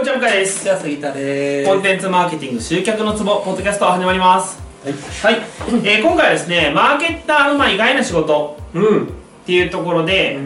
[0.00, 0.64] こんにちは向井です。
[0.64, 4.58] じゃあ杉田でコンテンツマーケティング集客のツボポッドキャスト始まります。
[4.82, 5.34] はい。
[5.34, 5.42] はい、
[5.84, 8.56] えー今回はですねマーケッターのまあ意外な仕事。
[8.72, 9.04] うん。
[9.04, 9.08] っ
[9.44, 10.38] ていうところで、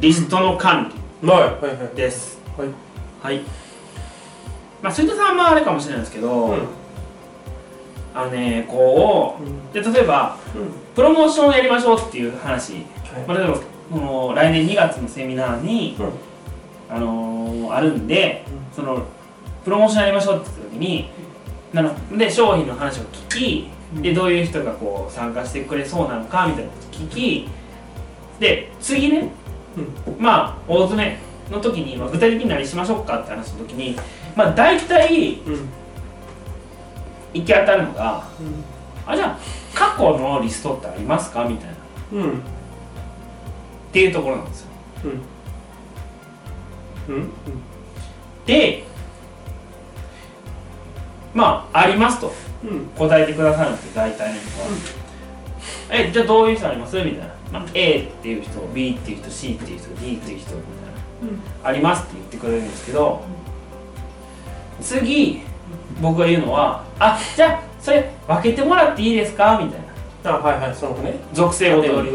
[0.00, 0.92] リストの管
[1.22, 1.64] はい。
[1.64, 1.88] はいはい。
[1.92, 2.38] 理です。
[2.58, 2.68] はい。
[3.22, 3.40] はい。
[4.82, 6.58] まあ杉田さんはあれかもしれないですけど、うん。
[8.14, 9.46] あのねこうん。
[9.46, 10.70] うで例えばうん。
[10.94, 12.82] プロモーションをやりましょうっていう話、はい。
[13.26, 13.58] まあ、例えば
[13.90, 16.27] この来年2月のセミナーに、うん
[16.90, 19.06] あのーあるんで、その
[19.64, 21.10] プロモーションやりましょうって言った時に
[21.72, 27.48] なので商品の話を聞きでどういう人がこう参加してくれそうなのかみたいなことを聞き
[28.40, 29.30] で次ね、
[30.18, 31.18] まあ大詰め
[31.50, 33.96] の時に、まあ、具体的に何しましょうかって話の時に
[34.36, 35.68] まあ大体うん。
[37.34, 38.24] 行き当たるのが
[39.06, 39.38] あじゃあ
[39.74, 41.44] 過去のリストってありますか？
[41.44, 41.72] みたいな。
[41.74, 41.76] っ
[42.12, 42.22] うん。
[42.22, 42.42] うん
[43.92, 44.68] ていうところなんですよ。
[45.04, 45.20] うん
[47.08, 47.30] うん
[48.46, 48.84] で
[51.34, 52.32] まあありますと。
[52.64, 52.86] うん。
[52.96, 54.66] 答えてくださるんですよ大体の人は、
[55.90, 56.96] えじゃあどういう人あります？
[56.96, 60.68] みたいな、まあ、A っていう人 B っていう人 C っていう人 D っていう人みた
[61.28, 61.68] いな。
[61.68, 63.22] ありますって言ってくれるんですけど
[64.80, 65.42] 次
[66.00, 69.58] 僕が言うのはあじゃあそれ分けてもらっていいですか？
[69.62, 69.80] みたい
[70.24, 70.32] な。
[70.36, 71.14] あはいはいそのね。
[71.32, 72.10] 属性ごとに。
[72.10, 72.14] っ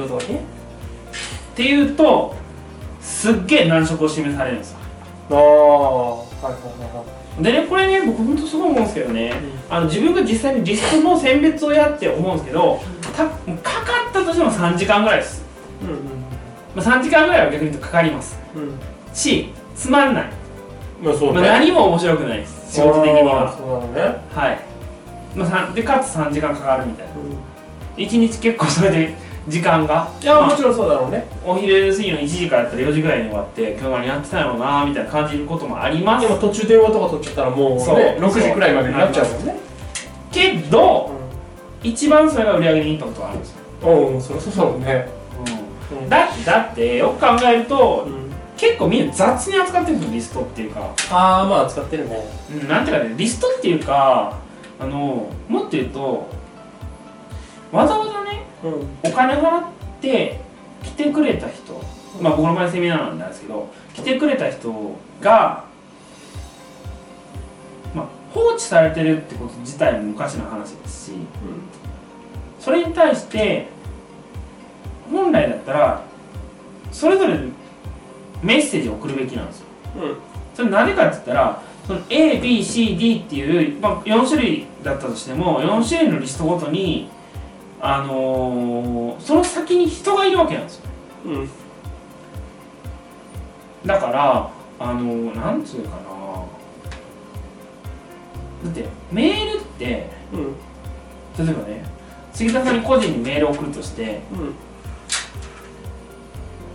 [1.55, 2.35] ていうと
[2.99, 4.79] すっげえ難色を示されるんですよ
[5.29, 7.05] ああはいはいは
[7.41, 9.33] でねこれね僕本当すごい思うんですけどね、
[9.69, 13.29] あの自分が実際にリストの選別をやって思うんですけどたかか
[14.09, 15.43] ったとしても3時間ぐらいです、
[15.81, 16.23] いうん
[16.75, 18.37] まあ、3時間ぐらいは逆に言うとかかります。
[18.55, 18.63] うん。
[18.63, 18.79] うん
[19.13, 20.33] しつまんない、まあ、
[21.03, 21.41] まあそうね。
[21.41, 22.73] 何も面白くないです。
[22.73, 23.55] 仕事的には。
[23.55, 24.01] そうなのね。
[24.33, 24.59] はい、
[25.35, 27.13] まあ、でかつ3時間かかるみたいな。
[27.97, 29.15] 1日結構それで
[29.47, 29.93] 時間が？
[29.93, 30.23] まあ。
[30.23, 31.25] いやもちろんそうだろうね。
[31.45, 36.27] お昼過ぎの1時からやったら4時ぐらいに終わって今日何やってたんやろうなみたいな感じることもあります。
[36.27, 37.97] でも途中電話とか取っちゃったらもうそう。
[37.97, 39.55] ね6時くらいまでになっちゃうもんね。
[40.31, 41.11] けど
[41.83, 45.07] 一番それが売り上げにインパクトがあるんですよ、うんうんそりゃそうだもんね。
[45.91, 46.09] うん。
[46.09, 48.23] だだってよく考えるとうん。
[48.55, 52.23] 結構みんな雑に扱ってるんですよリストっていうか、ああまあ使ってるね。
[52.51, 54.37] うん、なんていうかねリストっていうか
[54.79, 56.29] あのもっと言うと
[58.63, 59.63] お金払っ
[60.01, 60.39] て
[60.83, 61.81] 来てくれた人
[62.21, 64.71] まあ僕の場合セミナーなんですけど来てくれた人
[65.21, 65.65] が、
[67.93, 71.17] まあ、放置されてるってこと自体も昔の話ですし
[72.59, 73.67] それに対して
[75.11, 76.03] 本来だったら
[76.91, 77.37] それぞれ
[78.41, 79.65] メッセージを送るべきなんですよ。
[79.97, 80.17] うん。
[80.53, 87.09] それなぜかって言ったらその ABCD っていう、まあ、4種類だったとしても4種類のリストごとに
[87.85, 90.83] あのーその先に人がいるわけなんですよ。
[91.25, 91.49] うん。
[93.85, 94.49] だから
[94.79, 95.95] あのーなんつうかな。
[98.63, 101.45] だってメールってうん。
[101.45, 101.83] 例えばね
[102.31, 104.55] 杉田さんに個人にメールを送るとしてうん。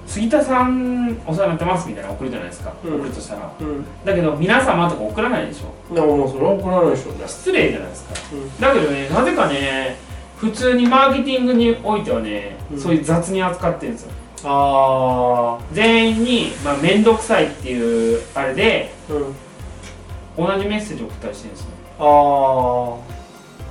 [0.06, 2.94] 杉田さんお世話になってますみたいなの送るじゃないですか、うん。
[2.96, 3.50] 送るとしたら。
[3.58, 3.86] うん。
[4.04, 5.94] だけど皆様とか送らないでしょ。
[5.94, 7.12] でももうそれは怒らないでしょ。
[7.26, 8.14] 失礼じゃないですか。
[8.34, 8.60] うん。
[8.60, 10.06] だけどねなぜかね
[10.38, 12.80] 普通にマーケティングにおいてはね、うん。
[12.80, 14.12] そういう雑に扱ってるんですよ。
[14.44, 20.46] あ全員に、まあ、面倒くさいっていうあれであうん。
[20.46, 21.70] 同じメッセージ送ったりしてるんですよ。
[21.98, 22.04] あ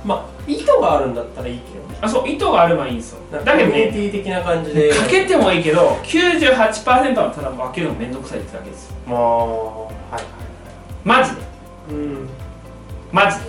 [0.04, 1.98] あまあ意図があるんだったらいいけどね。
[2.02, 3.20] あそう意図があればいいんですよ。
[3.32, 4.92] だけどねティ的な感じで。
[4.92, 8.94] かけてもいいけど98%はただ分けるの面倒くさいってだけですよ。
[9.06, 10.22] まあはいはい
[11.04, 11.36] マジで。
[11.90, 12.28] うん。
[13.10, 13.44] マジで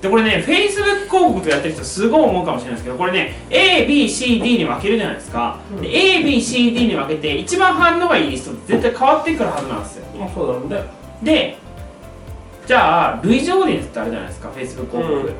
[0.00, 5.80] でこれね Facebook 広告とやってる人すごい思うかもしれないですけどこれね ABCD に分けるじゃないですか、うん。
[5.80, 10.06] で ABCD に分けて一番反応がいいリストって絶対変わってくるはずなんですよ。
[10.18, 10.82] まあそうだろうね。
[11.22, 11.58] で
[12.66, 15.32] じゃあ類似オーディエンスってあるじゃないですか Facebook 広告、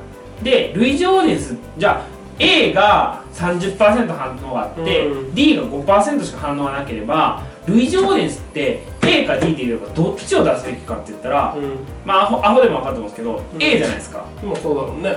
[0.43, 5.35] で類似オーディエンスじゃあ A が30%反応があって、うん。
[5.35, 11.77] D が5%しか反応がなければ類似オーディエンスって A か D で言えばどっちを出すべきかって言ったら、うん。
[12.05, 13.41] まあアホアホでも分かってますけど、ん。
[13.59, 14.25] A じゃないですか。
[14.45, 15.13] まあそうだろうね。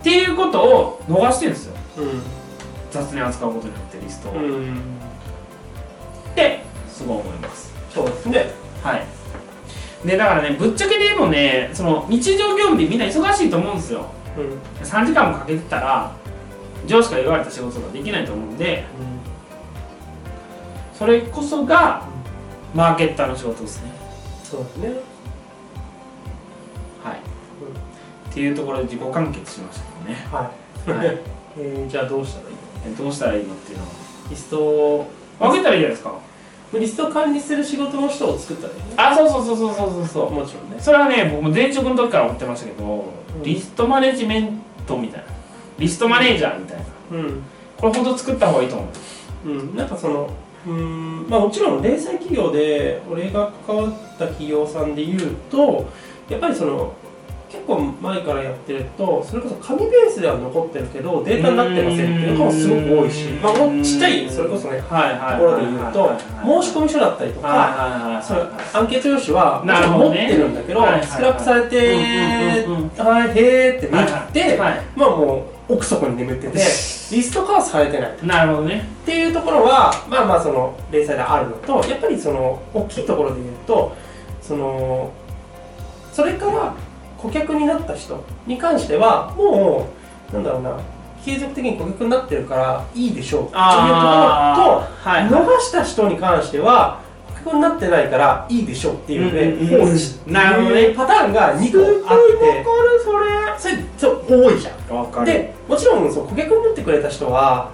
[0.00, 1.74] っていうことを逃してるんですよ。
[1.98, 2.00] う
[2.90, 4.82] 雑に扱うことによってリストを、っんうん。
[6.34, 7.72] てすごい思います。
[7.90, 8.50] そうですね。
[8.82, 9.06] はい。
[10.06, 14.06] でだからねぶっちゃけでもねその日常業務でみんな忙しいと思うんですよ。
[14.36, 14.86] うん。
[14.86, 16.12] 3時間もかけてたら
[16.86, 18.84] 上司から言われた仕事ができないと思うんで。
[20.98, 22.06] それこそが
[22.74, 23.90] マーケッターの仕事ですね。
[24.42, 24.88] そうですね。
[27.04, 27.18] はい、
[28.30, 30.50] っていうところで自己完結しましたけどね、は
[30.86, 31.18] い、はい。
[31.56, 32.60] えーじゃあどうしたらいいの？
[32.86, 33.90] えどうしたらいいのっていうのは？
[34.30, 35.06] リストを
[35.38, 36.12] 分けたらいいじゃないですか。
[36.72, 40.06] リスト管理する仕事の人を作ったらいいねあそうそうそうそうそうそう。
[40.06, 40.76] そうもちろんね。
[40.80, 43.42] それはね僕も前職の時から思ってましたけど、ん。
[43.44, 45.26] リストマネジメントみたいな。
[45.78, 46.84] リストマネージャーみたいな。
[47.18, 47.42] うん。
[47.76, 48.84] これ本当作った方がいいと思
[49.46, 49.48] う。
[49.50, 50.28] うん、なんかその
[50.66, 55.20] うーんまあもちろん零細企業で俺が関わった企業さんで言う
[55.50, 55.86] と
[56.28, 56.92] やっぱりその
[57.50, 64.82] 結構前からやってるとそれこそ紙ベースでは残ってるけどデータになってませんっていうのがすごく多いしまあもうちっちゃいそれこそね
[65.38, 66.10] ところで言うと
[66.62, 67.48] 申し込み書だったりとか
[68.24, 68.40] その
[68.74, 69.62] アンケート用紙は
[69.98, 71.76] 持ってるんだけどスクラップされて
[72.98, 74.56] はいへーってなって
[74.96, 76.58] まあもう奥底に眠ってて
[77.10, 78.88] リスト化はされてないなるほどね。
[79.02, 83.96] っていうところはまあまあその零細であるのとやっぱりその大きいところで言うと
[84.40, 85.12] その
[86.12, 86.74] それから
[87.18, 89.88] 顧客になった人に関してはも
[90.30, 90.78] うなんだろうな
[91.24, 95.28] 継続的に顧客になってるからいいでしょうっていうところとはい。
[95.28, 97.00] 逃した人に関しては
[97.52, 99.94] になってないからいいでしょうっていうのでうんう
[100.30, 100.94] んなるほどね。
[100.96, 102.64] パターンが2個あって。
[103.04, 103.34] そそれ。
[103.96, 107.70] そう多いじゃんでもちろんそう顧客になってくれた人は、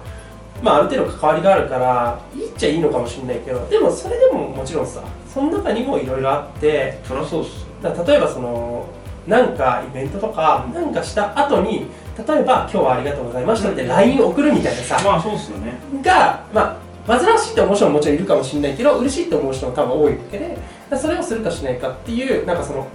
[0.61, 8.87] まあ、ある程度関わりがあるからいいっちゃいいのかもしれないけどでもそれでももちろんさその中にもいろいろあってそりゃそうっすだ例えばその
[9.27, 11.87] なんかイベントとかなんかした後に
[12.27, 15.73] 例えば「今日はありがとうございました」って LINE 送るみたいなさ、まあそうっすよね。
[16.03, 16.75] がまあ
[17.07, 20.57] 煩わしいって思う人ももちろんいるかもしれないけど嬉しいって思う人も多分多いわけで
[20.97, 22.87] それをするかしないかっていうなんかその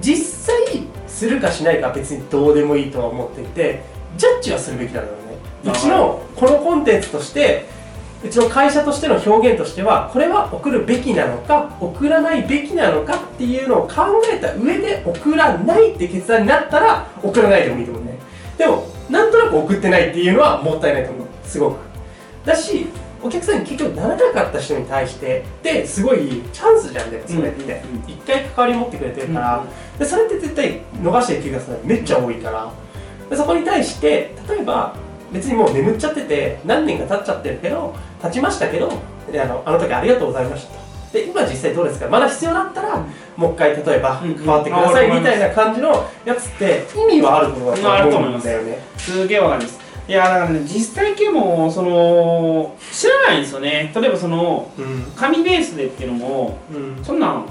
[0.00, 3.82] 実際するかしないかは別にどうでもいいとは思っていて
[4.16, 5.20] ジャッジはするべきなんだよね。
[5.64, 7.66] うちのこのコンテンツとして
[8.24, 18.18] うちの会社としての表現としてはこれは送るべきなのか送らないべきなのかっていうのを考えた上で送らないって決断になったら送らないでもいいと思うね。
[18.58, 21.26] でもなんとなく送ってないっていうのはもったいないと思う。
[21.44, 21.78] すごく。
[22.44, 22.86] だし
[23.22, 27.62] お客さんに結局ならなかった人に対してってすごいチャンスじゃんでもそれって。
[27.62, 28.10] うんうんうん。
[28.10, 29.64] 一回関わり持ってくれてるから、
[29.98, 32.70] でそれって絶対逃してる気がするめっちゃ多いから。
[33.28, 34.94] でそこに対して例えば
[35.32, 38.90] 別にもう眠っちゃってて何年か経っちゃってるけど経ちましたけど
[39.30, 40.74] であのあの時ありがとうございました。
[40.74, 40.80] と
[41.12, 42.08] で今実際どうですか？
[42.08, 43.04] まだ必要だったら
[43.36, 48.78] もう一回例えばうん関わってくださいうんみたいな感じのやつって意味はあると思うんだよね。
[48.96, 49.79] すげえわかります
[50.10, 53.92] いやだからね実際系もその知らないんですよね。
[53.94, 55.02] 例えばそのうん。
[55.14, 57.04] 紙ベースでっていうのもうん。
[57.04, 57.46] そんなん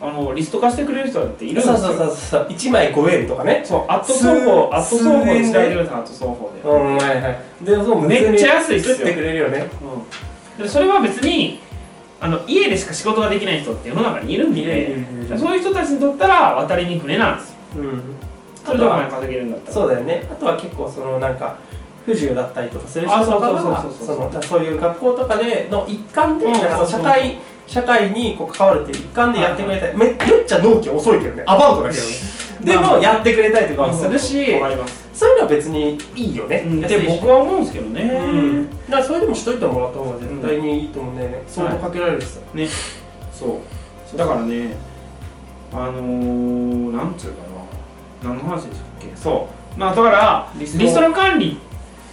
[0.00, 1.76] あのリスト化してくれる人だっているんですよ。
[1.76, 2.46] そうそうそうそう。
[2.48, 3.60] 1枚5円とかね。
[3.66, 7.64] そうアット数双方アット数双方で円で調べてくださいアット双方で、うんはいはい。
[7.64, 8.94] でそうめっちゃ安いっすよ。
[8.96, 9.66] 作ってくれるよね。
[10.58, 10.62] うん。
[10.62, 11.60] でそれは別に
[12.18, 15.36] あの家でしか仕事ができない人って世の中にいるんで。
[15.36, 17.56] そういう人たちにとったら渡りに船なんですよ。
[17.76, 18.02] うん。
[18.64, 19.74] それでお金稼げるんだったら。
[19.74, 20.26] そうだよね。
[20.30, 21.58] あとは結構そのなんか
[22.04, 26.46] 不自由だったりとかする人あとかがそういう学校とかでの一環で
[26.86, 30.16] 社会社会にこう関わるっていう一環でやってくれたりめめっ
[30.46, 31.44] ちゃ納期遅いけどね。
[31.46, 32.10] アバウトだけどね。
[32.62, 34.46] でもやってくれたりとかもするし
[35.12, 36.64] そういうのは別にいいよね。
[36.66, 36.80] うん。
[36.80, 37.02] 安いし。
[37.02, 38.70] で僕は思うんですけどね、うん。
[38.90, 41.42] だからそれでもしといてもらった方が絶対にいいと思うんだよね。
[41.46, 42.40] 相当かけられるしさ。
[42.52, 42.68] ね。
[43.32, 43.60] そ
[44.14, 44.18] う。
[44.18, 44.76] だからね
[45.72, 47.42] あのー、なんつうか
[48.22, 48.30] な。
[48.30, 49.16] 何の話でしたっけ？
[49.16, 49.78] そう。
[49.80, 51.58] まあだからリリストストの管理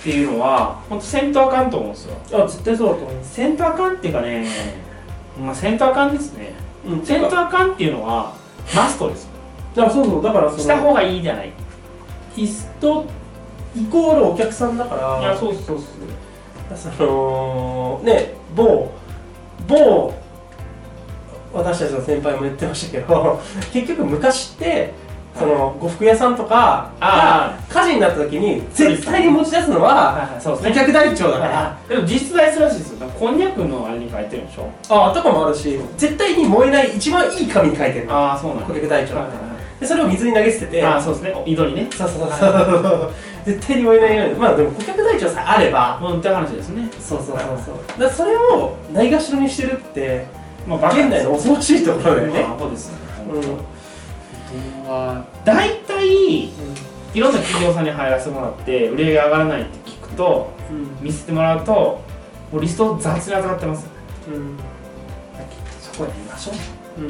[0.01, 2.17] っていうのは本当セントアカンと思うんですよ。
[2.33, 3.35] あ絶対そうだと思います。
[3.35, 4.47] セントアカンっていうかね
[5.39, 6.53] まあセントアカンですね。
[6.85, 8.33] うんセントアカンっていうのは
[8.75, 9.29] マストです。
[9.75, 11.49] だからそうそうだからそのした方がいいじゃない。
[11.49, 11.51] い
[12.35, 13.05] リスト
[13.75, 15.77] イコールお客さんだからやそうそうそう
[16.97, 18.89] そのね某
[19.67, 20.13] 某
[21.53, 23.39] 私たちの先輩も言ってましたけど
[23.71, 24.93] 結局昔って
[25.37, 30.73] その呉服屋さんとかあが火事になった時に絶対に持ち出すのは顧ね。
[30.73, 31.77] 客台帳だから。
[31.87, 33.07] でも実質大事らしいですよ。
[33.09, 34.69] こんにゃくのあれに書いてるんでしょ。
[34.89, 38.13] あとかもあるし絶対に燃えない一番いい紙に書いてるの。
[38.13, 39.15] ああそうなん顧客台帳
[39.79, 40.81] でそれを水に投げ捨てて。
[40.81, 41.43] はいああそうですね。
[41.45, 41.87] 井戸にね。
[41.91, 43.11] そうそうそうそう。
[43.45, 44.35] 絶対に燃えないように。
[44.35, 45.99] まあでも顧客台帳さえあれば。
[46.03, 46.89] うんって話ですね。
[46.99, 47.99] そうそうそうそう。
[47.99, 50.25] だそれをないがしろにしてるって
[50.67, 52.43] まあ現代の恐ろしいところだよね。
[52.43, 52.97] まあそうですね
[53.33, 53.70] うん
[55.45, 56.43] 大体
[57.13, 61.05] いろんな企業さんに入らせてもらって売り上げ上がらないって聞くとうん。
[61.05, 62.01] 見せてもらうと
[62.51, 63.87] もうリストを雑に扱ってます
[64.27, 64.57] うん。
[65.79, 67.01] そこやりましょう。
[67.01, 67.09] うん。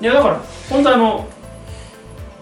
[0.00, 0.40] いやだから
[0.70, 1.28] 本当あの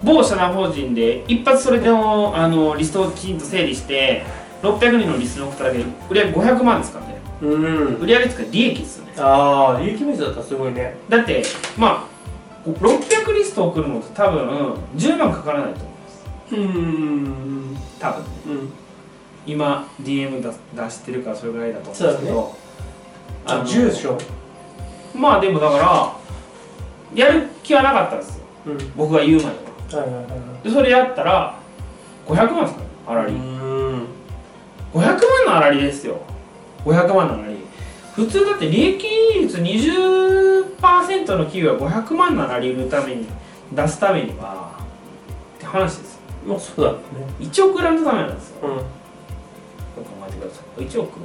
[0.02, 4.25] 某社団法人で一発それでのあのリストをきちんと整理して
[4.62, 7.18] 600人のリストに送っただけで売り上げ500万ですからね。
[7.42, 7.94] うん。
[7.96, 9.12] 売り上げっていうか利益ですよね。
[9.18, 10.96] ああ利益ベースだったらすごいね。
[11.08, 11.42] だって
[11.76, 12.08] まあ
[12.75, 16.25] 600リスト送るのって多分10万かからないと思います。
[16.52, 17.76] うん。
[17.98, 18.22] 多分。
[18.22, 18.72] うん。
[19.46, 22.54] 今 DM 出出してるからそれぐらいだと思うんですけど。
[23.46, 24.18] あの10でしょ？
[25.14, 26.16] まあでもだから
[27.14, 28.44] やる気はなかったんですよ。
[28.66, 28.76] うん。
[28.76, 29.56] はい僕が言うまで
[29.96, 30.02] は。
[30.02, 31.58] はいはいはいでそれやったら
[32.26, 34.06] 500万ですかね粗利、うん。
[34.92, 36.20] 500万の粗利ですよ。
[36.84, 37.56] 500万の粗利
[38.14, 39.06] 普通だって利益
[39.40, 40.77] 率20%
[41.37, 43.26] の企業が500万の粗利売るために
[43.73, 44.78] 出すためには
[45.56, 46.14] って話です。
[46.14, 46.99] よまあそうだね。
[47.40, 48.56] 1億売らんとダメなんですよ。
[48.62, 48.76] うん。
[48.76, 48.85] どう
[50.04, 50.82] 考えてください。
[50.82, 51.18] 1億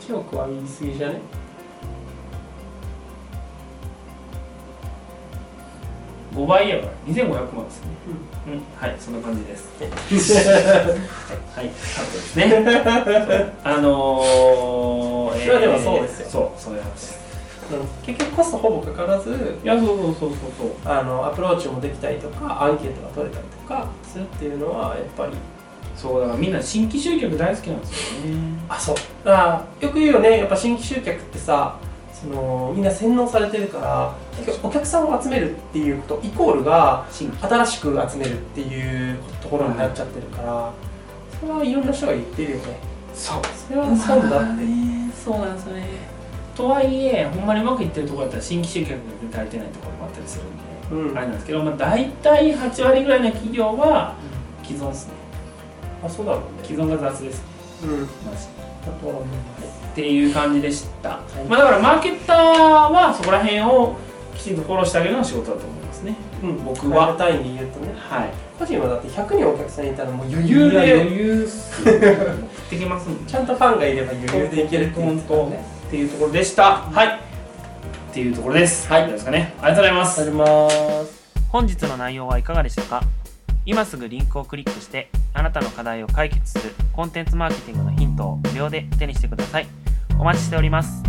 [0.00, 1.20] ？1億は言い過ぎじゃね
[6.34, 6.92] ？5倍やから。
[7.06, 7.92] 2500万ですね。
[8.44, 9.68] うん、はいそんな感じです。
[9.80, 13.54] はい、カットですね。
[13.62, 16.21] あのー、いやでもそうですよ
[18.04, 20.70] 結局コストほぼかからずいやそうそうそうそうそう。
[20.84, 25.32] あのアプローチもできたりとかアンケートが取れたりとかするっていうのはやっぱり。
[25.94, 28.36] そうだからみんな新規集客大好きなんですよね。
[28.68, 28.96] あそう。
[29.24, 30.38] あよく言うよね。
[30.38, 31.78] やっぱ新規集客ってさ
[32.12, 34.14] そのみんな洗脳されてるから
[34.62, 40.72] お客さんを集めるっていうことイコールが新しく集めるっていうところになっちゃってるから、
[41.40, 42.78] それはいろんな人が言ってるよね。
[43.14, 43.42] そう。
[43.68, 46.11] それはそうだって、ね そうなんですよね
[46.54, 50.44] とはいえほんまにうまくいってるところだったら新規集客が足りてないところもあったりする
[50.96, 51.18] んで、うん。
[51.18, 54.14] あれなんですけど、まあ、大体8割ぐらいの企業は
[54.62, 55.12] 既存ですね。
[56.04, 56.46] あそうだろうね。
[56.64, 57.42] 既存が雑です
[57.84, 58.00] うん。
[58.00, 58.06] マ
[58.36, 58.48] ジ
[58.84, 61.44] あとはもうっていう感じでした、い。
[61.48, 63.96] まあ、だからマーケッターはそこら辺を
[64.34, 66.16] きちんとフォローしてあげるのが仕事だと思いますね。
[66.42, 67.08] うん、僕は。
[67.08, 67.94] は単位で言うとね。
[67.96, 68.30] はい。
[68.58, 70.94] 個人はだって100人お客さんいたらもう余裕で。
[70.94, 71.94] 余裕っすよ。
[72.00, 73.24] 持ってきますん。
[73.24, 76.76] でちゃんとファンがいれば余裕でいけるって言ってたからねっていうところでした。
[76.76, 77.06] はい。
[77.08, 78.88] っていうところです。
[78.88, 79.02] はい。
[79.02, 79.52] どうですかね。
[79.60, 80.22] ありがとうございます。
[80.22, 80.70] ありま
[81.04, 81.34] す。
[81.50, 83.02] 本日の内容はいかがでしたか？
[83.66, 89.66] 今すぐリンクをクリックしてあなたの課題を解決するコンテンツマーケティングのヒントを無料で手にしてください。
[90.18, 91.02] お待ちしております